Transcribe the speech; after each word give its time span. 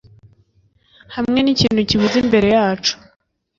hamwe 1.15 1.39
n'ikintu 1.41 1.81
kibuze 1.89 2.17
imbere 2.23 2.47
yacu 2.57 2.93